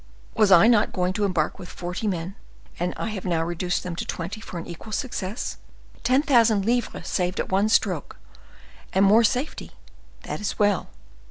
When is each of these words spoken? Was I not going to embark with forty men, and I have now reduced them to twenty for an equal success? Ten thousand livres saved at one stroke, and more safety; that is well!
Was 0.35 0.51
I 0.51 0.65
not 0.65 0.93
going 0.93 1.13
to 1.13 1.25
embark 1.25 1.59
with 1.59 1.69
forty 1.69 2.07
men, 2.07 2.33
and 2.79 2.95
I 2.97 3.09
have 3.09 3.23
now 3.23 3.43
reduced 3.43 3.83
them 3.83 3.95
to 3.97 4.03
twenty 4.03 4.41
for 4.41 4.57
an 4.57 4.65
equal 4.65 4.93
success? 4.93 5.57
Ten 6.01 6.23
thousand 6.23 6.65
livres 6.65 7.07
saved 7.07 7.39
at 7.39 7.49
one 7.49 7.69
stroke, 7.69 8.17
and 8.93 9.05
more 9.05 9.23
safety; 9.23 9.73
that 10.23 10.39
is 10.41 10.57
well! 10.57 10.89